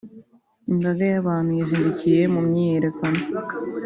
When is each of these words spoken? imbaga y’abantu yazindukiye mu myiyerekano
imbaga 0.71 1.03
y’abantu 1.11 1.51
yazindukiye 1.59 2.21
mu 2.33 2.41
myiyerekano 2.47 3.21